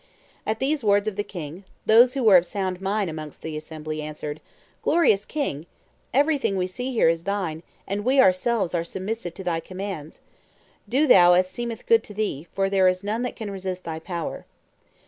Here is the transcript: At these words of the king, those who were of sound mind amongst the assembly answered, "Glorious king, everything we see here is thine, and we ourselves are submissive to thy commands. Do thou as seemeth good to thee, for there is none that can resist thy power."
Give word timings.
At 0.47 0.57
these 0.57 0.83
words 0.83 1.07
of 1.07 1.15
the 1.15 1.23
king, 1.23 1.63
those 1.85 2.15
who 2.15 2.23
were 2.23 2.35
of 2.37 2.43
sound 2.47 2.81
mind 2.81 3.07
amongst 3.07 3.43
the 3.43 3.55
assembly 3.55 4.01
answered, 4.01 4.41
"Glorious 4.81 5.25
king, 5.25 5.67
everything 6.11 6.55
we 6.57 6.65
see 6.65 6.91
here 6.91 7.07
is 7.07 7.25
thine, 7.25 7.61
and 7.85 8.03
we 8.03 8.19
ourselves 8.19 8.73
are 8.73 8.83
submissive 8.83 9.35
to 9.35 9.43
thy 9.43 9.59
commands. 9.59 10.19
Do 10.89 11.05
thou 11.05 11.33
as 11.33 11.47
seemeth 11.51 11.85
good 11.85 12.03
to 12.05 12.15
thee, 12.15 12.47
for 12.51 12.67
there 12.67 12.87
is 12.87 13.03
none 13.03 13.21
that 13.21 13.35
can 13.35 13.51
resist 13.51 13.83
thy 13.83 13.99
power." 13.99 14.47